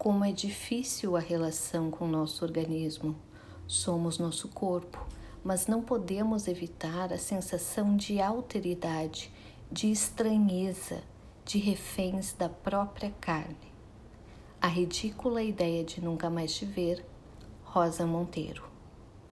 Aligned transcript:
Como 0.00 0.24
é 0.24 0.32
difícil 0.32 1.14
a 1.14 1.20
relação 1.20 1.90
com 1.90 2.06
o 2.06 2.10
nosso 2.10 2.42
organismo. 2.42 3.14
Somos 3.66 4.18
nosso 4.18 4.48
corpo, 4.48 5.06
mas 5.44 5.66
não 5.66 5.82
podemos 5.82 6.48
evitar 6.48 7.12
a 7.12 7.18
sensação 7.18 7.94
de 7.98 8.18
alteridade, 8.18 9.30
de 9.70 9.92
estranheza, 9.92 11.02
de 11.44 11.58
reféns 11.58 12.32
da 12.32 12.48
própria 12.48 13.12
carne. 13.20 13.74
A 14.58 14.68
ridícula 14.68 15.42
ideia 15.42 15.84
de 15.84 16.00
nunca 16.00 16.30
mais 16.30 16.54
te 16.54 16.64
ver, 16.64 17.04
Rosa 17.62 18.06
Monteiro. 18.06 18.64